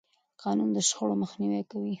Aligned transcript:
قانون 0.43 0.69
د 0.73 0.77
شخړو 0.87 1.15
مخنیوی 1.23 1.61
کوي. 1.71 1.89